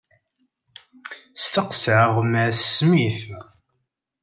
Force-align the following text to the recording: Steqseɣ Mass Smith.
Steqseɣ 1.43 2.11
Mass 2.31 2.59
Smith. 2.75 3.25